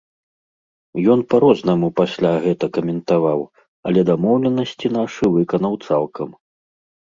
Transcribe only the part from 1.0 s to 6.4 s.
Ён па-рознаму пасля гэта каментаваў, але дамоўленасці нашы выканаў цалкам.